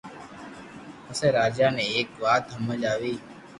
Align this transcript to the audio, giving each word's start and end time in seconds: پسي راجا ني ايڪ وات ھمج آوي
پسي 1.05 1.27
راجا 1.37 1.67
ني 1.75 1.83
ايڪ 1.93 2.09
وات 2.23 2.43
ھمج 2.55 2.81
آوي 2.93 3.15